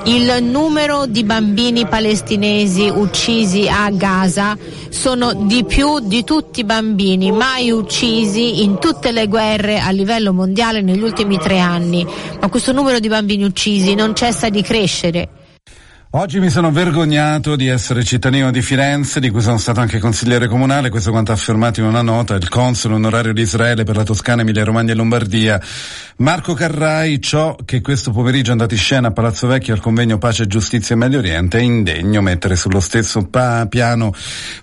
il 0.03 0.43
numero 0.43 1.05
di 1.05 1.23
bambini 1.23 1.87
palestinesi 1.87 2.87
uccisi 2.87 3.67
a 3.67 3.89
Gaza 3.89 4.55
sono 4.89 5.33
di 5.33 5.63
più 5.63 5.99
di 5.99 6.23
tutti 6.23 6.59
i 6.59 6.63
bambini 6.65 7.31
mai 7.31 7.71
uccisi 7.71 8.63
in 8.63 8.77
tutte 8.79 9.11
le 9.11 9.27
guerre 9.27 9.79
a 9.79 9.89
livello 9.89 10.33
mondiale 10.33 10.81
negli 10.81 11.01
ultimi 11.01 11.37
tre 11.37 11.59
anni, 11.59 12.05
ma 12.39 12.49
questo 12.49 12.73
numero 12.73 12.99
di 12.99 13.07
bambini 13.07 13.43
uccisi 13.43 13.95
non 13.95 14.13
cessa 14.13 14.49
di 14.49 14.61
crescere. 14.61 15.29
Oggi 16.11 16.39
mi 16.39 16.49
sono 16.49 16.71
vergognato 16.71 17.55
di 17.55 17.67
essere 17.67 18.03
cittadino 18.03 18.49
di 18.49 18.63
Firenze, 18.63 19.19
di 19.19 19.29
cui 19.29 19.41
sono 19.41 19.59
stato 19.59 19.79
anche 19.79 19.99
consigliere 19.99 20.47
comunale, 20.47 20.89
questo 20.89 21.11
quanto 21.11 21.29
ha 21.29 21.35
affermato 21.35 21.81
in 21.81 21.85
una 21.85 22.01
nota 22.01 22.33
il 22.33 22.49
console 22.49 22.95
onorario 22.95 23.31
di 23.31 23.43
Israele 23.43 23.83
per 23.83 23.95
la 23.95 24.01
Toscana, 24.01 24.41
Emilia 24.41 24.63
Romagna 24.63 24.93
e 24.93 24.95
Lombardia, 24.95 25.61
Marco 26.15 26.55
Carrai, 26.55 27.21
ciò 27.21 27.55
che 27.63 27.81
questo 27.81 28.09
pomeriggio 28.09 28.49
è 28.49 28.53
andato 28.53 28.73
in 28.73 28.79
scena 28.79 29.09
a 29.09 29.11
Palazzo 29.11 29.45
Vecchio 29.45 29.75
al 29.75 29.81
convegno 29.81 30.17
Pace, 30.17 30.47
Giustizia 30.47 30.95
e 30.95 30.97
Medio 30.97 31.19
Oriente 31.19 31.59
è 31.59 31.61
indegno 31.61 32.21
mettere 32.21 32.55
sullo 32.55 32.79
stesso 32.79 33.27
pa- 33.27 33.67
piano 33.69 34.11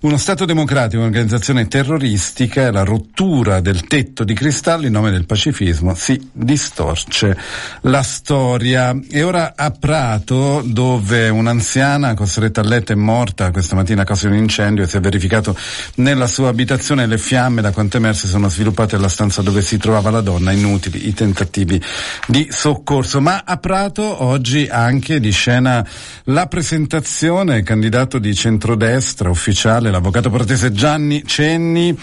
uno 0.01 0.17
Stato 0.17 0.47
democratico, 0.47 1.01
un'organizzazione 1.01 1.69
terroristica 1.69 2.67
e 2.67 2.73
la 2.73 2.83
rottura 2.83 3.61
del 3.61 3.87
tetto 3.87 4.25
di 4.25 4.35
cristallo 4.35 4.87
in 4.87 4.93
nome 4.93 5.13
del 5.13 5.27
pacifismo 5.27 5.95
si 5.95 6.29
distorce 6.33 7.39
la 7.83 8.03
storia. 8.03 8.99
E 9.09 9.23
ora 9.23 9.53
a 9.55 9.71
Prato, 9.71 10.61
dove 10.67 11.35
un'anziana 11.37 12.15
costretta 12.15 12.61
a 12.61 12.65
letto 12.65 12.93
è 12.93 12.95
morta 12.95 13.51
questa 13.51 13.75
mattina 13.75 14.03
a 14.03 14.05
causa 14.05 14.29
di 14.29 14.35
un 14.35 14.43
incendio 14.43 14.85
e 14.85 14.87
si 14.87 14.97
è 14.97 15.01
verificato 15.01 15.57
nella 15.97 16.27
sua 16.27 16.49
abitazione 16.49 17.07
le 17.07 17.19
fiamme 17.19 17.63
da 17.63 17.71
quanto 17.71 17.97
emerse 17.97 18.27
sono 18.27 18.49
sviluppate 18.49 18.97
nella 18.97 19.09
stanza 19.09 19.43
dove 19.43 19.63
si 19.63 19.77
trovava 19.79 20.11
la 20.11 20.21
donna, 20.21 20.53
inutili 20.53 21.09
i 21.09 21.15
tentativi 21.15 21.81
di 22.27 22.49
soccorso. 22.51 23.21
Ma 23.21 23.43
a 23.45 23.57
Prato 23.59 24.25
oggi 24.25 24.67
anche 24.71 25.21
di 25.21 25.31
scena 25.31 25.87
la 26.25 26.47
presentazione, 26.47 27.63
candidato 27.63 28.19
di 28.19 28.35
centrodestra 28.35 29.31
ufficiale, 29.31 29.91
l'avvocato 29.91 30.31
pratese 30.31 30.73
Gianni 30.73 31.25
Cenni. 31.25 31.99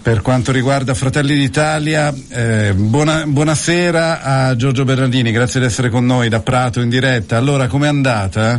Per 0.00 0.22
quanto 0.22 0.52
riguarda 0.52 0.94
Fratelli 0.94 1.34
d'Italia, 1.34 2.12
eh, 2.30 2.72
buona, 2.74 3.24
buonasera 3.26 4.22
a 4.22 4.56
Giorgio 4.56 4.84
Bernardini, 4.84 5.32
grazie 5.32 5.60
di 5.60 5.66
essere 5.66 5.90
con 5.90 6.06
noi 6.06 6.28
da 6.28 6.40
Prato 6.40 6.80
in 6.80 6.88
diretta. 6.88 7.36
Allora, 7.36 7.66
com'è 7.66 7.88
andata? 7.88 8.58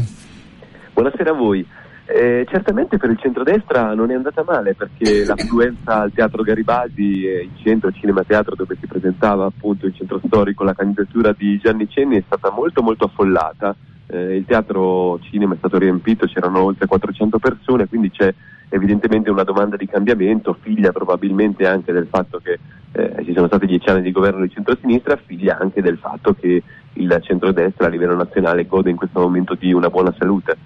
Buonasera 0.93 1.31
a 1.31 1.33
voi. 1.33 1.65
Eh, 2.05 2.45
certamente 2.49 2.97
per 2.97 3.11
il 3.11 3.19
centrodestra 3.19 3.93
non 3.93 4.11
è 4.11 4.15
andata 4.15 4.43
male 4.43 4.75
perché 4.75 5.25
l'affluenza 5.25 6.01
al 6.01 6.11
Teatro 6.11 6.43
Garibaldi, 6.43 7.25
eh, 7.25 7.43
il 7.43 7.51
centro 7.63 7.91
cinema 7.91 8.23
teatro 8.23 8.55
dove 8.55 8.75
si 8.79 8.85
presentava 8.85 9.45
appunto 9.45 9.85
il 9.85 9.95
centro 9.95 10.19
storico, 10.25 10.63
la 10.63 10.73
candidatura 10.73 11.33
di 11.33 11.59
Gianni 11.59 11.87
Cenni 11.87 12.17
è 12.17 12.23
stata 12.25 12.51
molto 12.51 12.81
molto 12.81 13.05
affollata. 13.05 13.75
Eh, 14.11 14.37
il 14.37 14.45
teatro 14.45 15.19
cinema 15.29 15.53
è 15.53 15.57
stato 15.57 15.77
riempito, 15.77 16.25
c'erano 16.25 16.63
oltre 16.63 16.87
400 16.87 17.37
persone, 17.37 17.87
quindi 17.87 18.09
c'è 18.09 18.33
evidentemente 18.69 19.29
una 19.29 19.43
domanda 19.43 19.75
di 19.75 19.87
cambiamento, 19.87 20.57
figlia 20.59 20.91
probabilmente 20.91 21.67
anche 21.67 21.91
del 21.91 22.07
fatto 22.09 22.39
che 22.41 22.59
eh, 22.91 23.23
ci 23.23 23.33
sono 23.33 23.47
stati 23.47 23.67
dieci 23.67 23.87
anni 23.89 24.01
di 24.01 24.11
governo 24.11 24.41
di 24.41 24.51
centrosinistra, 24.51 25.19
figlia 25.23 25.57
anche 25.59 25.81
del 25.81 25.97
fatto 25.97 26.33
che 26.33 26.63
il 26.93 27.19
centrodestra 27.21 27.85
a 27.85 27.89
livello 27.89 28.15
nazionale 28.15 28.65
gode 28.65 28.89
in 28.89 28.95
questo 28.95 29.19
momento 29.19 29.55
di 29.55 29.71
una 29.73 29.89
buona 29.89 30.13
salute. 30.17 30.57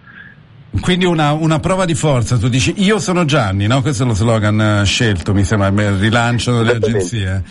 Quindi 0.80 1.06
una, 1.06 1.34
una, 1.34 1.60
prova 1.60 1.86
di 1.86 1.94
forza, 1.94 2.38
tu 2.38 2.48
dici 2.48 2.74
io 2.78 2.98
sono 2.98 3.26
Gianni, 3.26 3.68
no? 3.68 3.82
Questo 3.82 4.04
è 4.04 4.06
lo 4.08 4.16
slogan 4.16 4.80
uh, 4.82 4.86
scelto, 4.86 5.34
mi 5.34 5.44
sembra, 5.44 5.68
il 5.68 5.98
rilancio 5.98 6.58
delle 6.58 6.78
agenzie. 6.78 7.44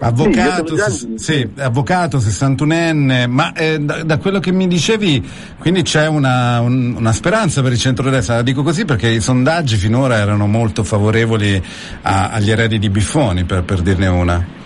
Avvocato, 0.00 0.76
sì, 0.90 1.14
sì, 1.16 1.50
avvocato 1.56 2.18
61enne, 2.18 3.26
ma 3.28 3.52
eh, 3.52 3.78
da, 3.80 4.04
da, 4.04 4.18
quello 4.18 4.38
che 4.38 4.52
mi 4.52 4.68
dicevi, 4.68 5.28
quindi 5.58 5.82
c'è 5.82 6.06
una, 6.06 6.60
un, 6.60 6.94
una 6.96 7.12
speranza 7.12 7.62
per 7.62 7.72
il 7.72 7.78
centrodestra, 7.78 8.36
la 8.36 8.42
dico 8.42 8.62
così 8.62 8.84
perché 8.84 9.08
i 9.08 9.20
sondaggi 9.20 9.76
finora 9.76 10.16
erano 10.16 10.46
molto 10.46 10.84
favorevoli 10.84 11.60
a, 12.02 12.30
agli 12.30 12.50
eredi 12.50 12.78
di 12.78 12.90
Biffoni, 12.90 13.44
per, 13.44 13.64
per 13.64 13.80
dirne 13.80 14.06
una. 14.06 14.56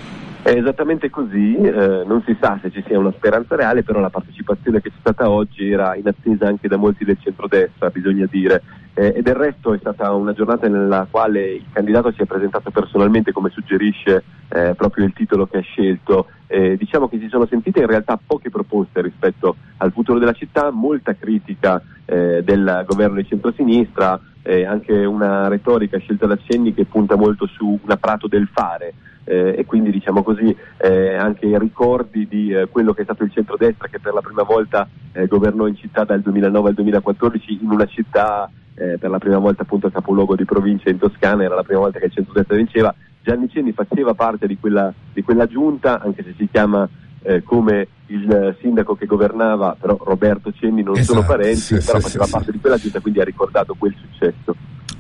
È 0.45 0.51
esattamente 0.51 1.09
così, 1.09 1.55
eh, 1.55 2.03
non 2.05 2.21
si 2.27 2.37
sa 2.41 2.59
se 2.61 2.73
ci 2.73 2.83
sia 2.85 2.99
una 2.99 3.13
speranza 3.13 3.55
reale, 3.55 3.85
però 3.85 4.01
la 4.01 4.11
partecipazione 4.11 4.81
che 4.81 4.91
c'è 4.91 4.97
stata 4.99 5.31
oggi 5.31 5.71
era 5.71 5.95
in 5.95 6.09
attesa 6.09 6.49
anche 6.49 6.67
da 6.67 6.77
molti 6.77 7.05
del 7.05 7.17
centrodestra, 7.21 7.91
bisogna 7.91 8.27
dire, 8.29 8.61
eh, 8.95 9.13
e 9.17 9.23
del 9.23 9.37
resto 9.37 9.73
è 9.73 9.79
stata 9.79 10.13
una 10.13 10.33
giornata 10.33 10.67
nella 10.67 11.07
quale 11.09 11.53
il 11.53 11.67
candidato 11.73 12.11
si 12.11 12.23
è 12.23 12.27
presentato 12.27 12.73
personalmente 12.73 13.31
come 13.31 13.51
suggerisce 13.51 14.25
eh, 14.49 14.75
proprio 14.75 15.05
il 15.05 15.13
titolo 15.13 15.47
che 15.47 15.59
ha 15.59 15.63
scelto. 15.63 16.27
Diciamo 16.77 17.09
che 17.09 17.19
si 17.19 17.29
sono 17.29 17.47
sentite 17.47 17.81
in 17.81 17.87
realtà 17.87 18.19
poche 18.25 18.51
proposte 18.51 19.01
rispetto 19.01 19.57
al 19.79 19.93
futuro 19.93 20.19
della 20.19 20.33
città, 20.33 20.71
molta 20.71 21.15
critica 21.15 21.83
eh, 22.05 22.43
del 22.45 22.85
governo 22.87 23.17
di 23.17 23.27
centrosinistra, 23.27 24.21
anche 24.67 25.05
una 25.05 25.49
retorica 25.49 25.99
scelta 25.99 26.27
da 26.27 26.37
Cenni 26.37 26.75
che 26.75 26.85
punta 26.85 27.17
molto 27.17 27.47
su 27.47 27.79
un 27.81 27.91
apparato 27.91 28.27
del 28.27 28.49
fare. 28.53 28.95
Eh, 29.25 29.55
e 29.59 29.65
quindi 29.67 29.93
diciamo 29.93 30.25
così 30.25 30.55
eh, 30.79 31.15
anche 31.15 31.47
i 31.47 31.57
ricordi 31.57 32.27
di 32.27 32.53
eh, 32.53 32.67
quello 32.67 32.93
che 32.93 33.03
è 33.03 33.05
stato 33.05 33.23
il 33.23 33.31
centrodestra 33.31 33.87
che 33.87 34.01
per 34.01 34.13
la 34.13 34.21
prima 34.21 34.43
volta 34.43 34.89
eh, 35.13 35.29
governò 35.29 35.69
in 35.69 35.77
città 35.77 36.03
dal 36.03 36.23
2009 36.23 36.71
al 36.71 36.75
2014 36.75 37.61
in 37.63 37.71
una 37.71 37.87
città 37.87 38.51
eh, 38.75 38.99
per 38.99 39.11
la 39.11 39.19
prima 39.19 39.39
volta 39.39 39.63
appunto 39.63 39.91
capoluogo 39.91 40.35
di 40.35 40.45
provincia 40.45 40.91
in 40.91 40.99
Toscana, 40.99 41.45
era 41.45 41.55
la 41.55 41.63
prima 41.63 41.81
volta 41.81 41.99
che 41.99 42.07
il 42.07 42.13
centrodestra 42.13 42.57
vinceva, 42.57 42.95
Gianni 43.23 43.49
Cenni 43.49 43.73
faceva 43.73 44.15
parte 44.15 44.47
di 44.47 44.59
quella, 44.59 44.93
di 45.13 45.23
quella 45.23 45.47
giunta 45.47 46.01
anche 46.01 46.23
se 46.25 46.35
si 46.37 46.49
chiama 46.51 46.89
eh, 47.23 47.43
come 47.43 47.89
il 48.07 48.57
sindaco 48.61 48.95
che 48.95 49.07
governava, 49.07 49.77
però 49.79 49.97
Roberto 49.99 50.53
Cenni 50.53 50.83
non 50.83 50.97
esatto, 50.97 51.15
sono 51.15 51.27
parenti, 51.27 51.61
sì, 51.61 51.75
però 51.75 51.99
sì, 51.99 52.05
faceva 52.05 52.25
sì, 52.25 52.31
parte 52.31 52.53
di 52.53 52.59
quella 52.59 52.77
giunta, 52.77 53.01
quindi 53.01 53.21
ha 53.21 53.25
ricordato 53.25 53.75
quel 53.79 53.95
successo. 53.99 54.55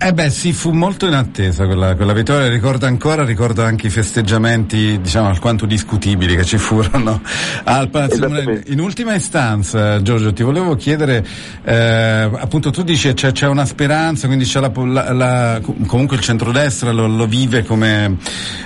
Eh 0.05 0.13
beh 0.13 0.31
sì, 0.31 0.53
fu 0.53 0.73
molto 0.73 1.07
in 1.07 1.15
attesa 1.15 1.65
quella, 1.65 1.95
quella 1.95 2.13
vittoria, 2.13 2.49
ricordo 2.49 2.87
ancora, 2.87 3.25
ricordo 3.25 3.63
anche 3.63 3.87
i 3.87 3.91
festeggiamenti 3.91 4.99
diciamo 5.01 5.29
alquanto 5.29 5.65
discutibili 5.65 6.35
che 6.35 6.45
ci 6.45 6.59
furono 6.59 7.23
al 7.63 7.89
Palazzo 7.89 8.19
Comunale. 8.19 8.65
In 8.67 8.81
ultima 8.81 9.15
istanza 9.15 10.03
Giorgio 10.03 10.33
ti 10.33 10.43
volevo 10.43 10.75
chiedere, 10.75 11.25
eh, 11.63 12.29
appunto 12.37 12.71
tu 12.71 12.83
dici 12.83 13.13
c'è, 13.13 13.31
c'è, 13.31 13.47
una 13.47 13.65
speranza, 13.65 14.27
quindi 14.27 14.45
c'è 14.45 14.59
la, 14.59 14.73
la, 14.75 15.13
la, 15.13 15.61
comunque 15.87 16.17
il 16.17 16.23
centrodestra 16.23 16.91
lo, 16.91 17.07
lo 17.07 17.27
vive 17.29 17.63
come 17.63 18.17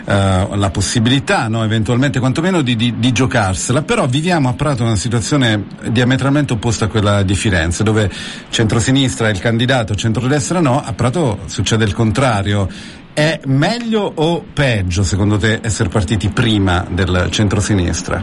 eh, 0.07 0.49
la 0.51 0.71
possibilità, 0.71 1.49
no? 1.49 1.63
eventualmente 1.63 2.19
quantomeno 2.19 2.63
di, 2.63 2.77
di, 2.77 2.95
di 2.97 3.13
giocarsela, 3.13 3.83
però 3.83 4.07
viviamo 4.07 4.49
a 4.49 4.55
Prato 4.55 4.85
una 4.85 4.97
situazione 4.97 5.67
diametralmente 5.91 6.55
opposta 6.55 6.87
a 6.87 6.89
quella 6.89 7.23
di 7.23 7.35
Firenze, 7.35 7.83
dove 7.85 8.11
centrosinistra 8.49 9.29
è 9.29 9.33
il 9.33 9.39
candidato, 9.39 9.95
centrodestra 9.95 10.61
no, 10.61 10.83
a 10.83 10.95
Prato 10.95 11.25
succede 11.47 11.85
il 11.85 11.95
contrario. 11.95 12.69
È 13.13 13.41
meglio 13.47 14.13
o 14.15 14.45
peggio, 14.53 15.03
secondo 15.03 15.39
te, 15.39 15.61
essere 15.63 15.89
partiti 15.89 16.29
prima 16.29 16.85
del 16.89 17.29
centro-sinistra? 17.31 18.23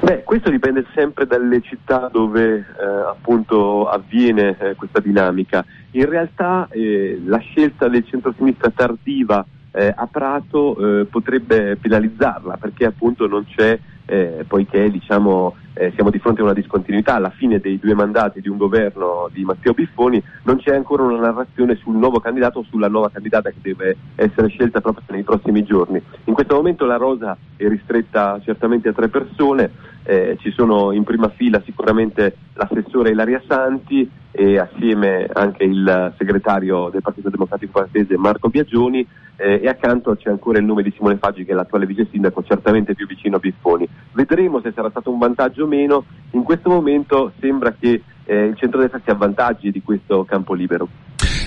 Beh, 0.00 0.24
questo 0.24 0.50
dipende 0.50 0.84
sempre 0.94 1.26
dalle 1.26 1.60
città 1.60 2.08
dove 2.10 2.54
eh, 2.56 2.64
appunto 3.08 3.88
avviene 3.88 4.56
eh, 4.58 4.74
questa 4.74 4.98
dinamica. 4.98 5.64
In 5.92 6.08
realtà 6.08 6.66
eh, 6.70 7.20
la 7.24 7.38
scelta 7.38 7.88
del 7.88 8.04
centro-sinistra 8.08 8.70
tardiva 8.70 9.46
eh, 9.70 9.92
a 9.94 10.06
Prato 10.10 10.76
eh, 10.76 11.04
potrebbe 11.04 11.76
penalizzarla 11.76 12.56
perché 12.56 12.84
appunto 12.84 13.26
non 13.26 13.46
c'è, 13.46 13.78
eh, 14.06 14.44
poiché 14.46 14.90
diciamo, 14.90 15.54
eh, 15.74 15.92
siamo 15.94 16.10
di 16.10 16.18
fronte 16.18 16.40
a 16.40 16.44
una 16.44 16.52
discontinuità, 16.52 17.14
alla 17.14 17.30
fine 17.30 17.60
dei 17.60 17.78
due 17.78 17.94
mandati 17.94 18.40
di 18.40 18.48
un 18.48 18.56
governo 18.56 19.28
di 19.32 19.44
Matteo 19.44 19.72
Biffoni 19.72 20.22
non 20.44 20.58
c'è 20.58 20.74
ancora 20.74 21.02
una 21.02 21.20
narrazione 21.20 21.76
sul 21.76 21.96
nuovo 21.96 22.20
candidato 22.20 22.60
o 22.60 22.64
sulla 22.68 22.88
nuova 22.88 23.10
candidata 23.10 23.50
che 23.50 23.56
deve 23.60 23.96
essere 24.14 24.48
scelta 24.48 24.80
proprio 24.80 25.04
nei 25.10 25.22
prossimi 25.22 25.64
giorni. 25.64 26.02
In 26.24 26.34
questo 26.34 26.54
momento 26.54 26.84
la 26.84 26.96
rosa 26.96 27.36
è 27.56 27.66
ristretta 27.68 28.40
certamente 28.44 28.88
a 28.88 28.92
tre 28.92 29.08
persone, 29.08 29.70
eh, 30.04 30.36
ci 30.40 30.50
sono 30.50 30.92
in 30.92 31.04
prima 31.04 31.28
fila 31.28 31.62
sicuramente 31.64 32.36
l'assessore 32.54 33.10
Ilaria 33.10 33.40
Santi 33.46 34.08
e 34.32 34.58
assieme 34.58 35.28
anche 35.32 35.64
il 35.64 36.14
segretario 36.16 36.88
del 36.88 37.02
Partito 37.02 37.28
Democratico 37.28 37.78
Francese 37.78 38.16
Marco 38.16 38.48
Biagioni 38.48 39.06
eh, 39.36 39.60
e 39.62 39.68
accanto 39.68 40.16
c'è 40.16 40.30
ancora 40.30 40.58
il 40.58 40.64
nome 40.64 40.82
di 40.82 40.92
Simone 40.96 41.18
Faggi 41.18 41.44
che 41.44 41.52
è 41.52 41.54
l'attuale 41.54 41.86
vice 41.86 42.06
sindaco 42.10 42.42
certamente 42.42 42.94
più 42.94 43.06
vicino 43.06 43.36
a 43.36 43.38
Biffoni. 43.40 43.88
Vedremo 44.12 44.60
se 44.60 44.72
sarà 44.74 44.90
stato 44.90 45.10
un 45.10 45.18
vantaggio 45.18 45.64
o 45.64 45.66
meno, 45.66 46.04
in 46.32 46.42
questo 46.42 46.68
momento 46.68 47.32
sembra 47.40 47.74
che 47.78 48.02
eh, 48.24 48.44
il 48.44 48.56
centrodestra 48.56 49.00
si 49.02 49.10
avvantaggi 49.10 49.70
di 49.70 49.82
questo 49.82 50.24
campo 50.24 50.54
libero. 50.54 50.88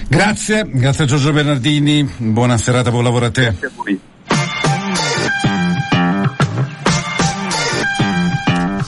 Grazie, 0.08 0.64
grazie 0.72 1.04
a 1.04 1.08
Giorgio 1.08 1.32
Bernardini, 1.32 2.08
buona 2.18 2.58
serata, 2.58 2.92
buon 2.92 3.04
lavoro 3.04 3.26
a 3.26 3.32
te. 3.32 3.42
Grazie 3.42 3.68
a 3.68 3.72
voi. 3.76 4.00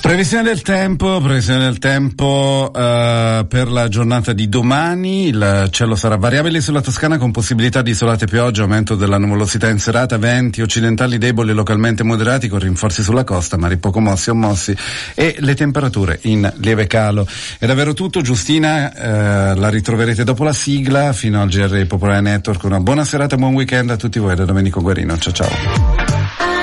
Previsione 0.07 0.43
del 0.43 0.61
tempo, 0.61 1.19
previsione 1.19 1.65
del 1.65 1.79
tempo 1.79 2.71
eh, 2.73 3.45
per 3.45 3.69
la 3.69 3.89
giornata 3.89 4.31
di 4.31 4.47
domani, 4.47 5.27
il 5.27 5.67
cielo 5.69 5.97
sarà 5.97 6.15
variabile 6.15 6.61
sulla 6.61 6.79
Toscana 6.79 7.17
con 7.17 7.31
possibilità 7.31 7.81
di 7.81 7.89
isolate 7.89 8.25
piogge, 8.25 8.61
aumento 8.61 8.95
della 8.95 9.17
nuvolosità 9.17 9.67
in 9.67 9.79
serata, 9.79 10.17
venti 10.17 10.61
occidentali 10.61 11.17
deboli 11.17 11.51
localmente 11.51 12.03
moderati 12.03 12.47
con 12.47 12.59
rinforzi 12.59 13.03
sulla 13.03 13.25
costa, 13.25 13.57
mari 13.57 13.75
poco 13.75 13.99
mossi 13.99 14.29
o 14.29 14.33
mossi 14.33 14.73
e 15.13 15.35
le 15.39 15.55
temperature 15.55 16.19
in 16.21 16.53
lieve 16.59 16.87
calo. 16.87 17.27
È 17.59 17.65
davvero 17.65 17.91
tutto, 17.91 18.21
Giustina, 18.21 18.93
eh, 18.93 19.55
la 19.55 19.67
ritroverete 19.67 20.23
dopo 20.23 20.45
la 20.45 20.53
sigla 20.53 21.11
fino 21.11 21.41
al 21.41 21.49
GR 21.49 21.85
Popolare 21.85 22.21
Network. 22.21 22.63
Una 22.63 22.79
buona 22.79 23.03
serata, 23.03 23.35
buon 23.35 23.55
weekend 23.55 23.89
a 23.89 23.97
tutti 23.97 24.19
voi 24.19 24.35
da 24.35 24.45
Domenico 24.45 24.79
Guarino, 24.79 25.17
ciao 25.17 25.33
ciao. 25.33 26.56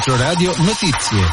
Controradio 0.00 0.54
Notizie. 0.60 1.28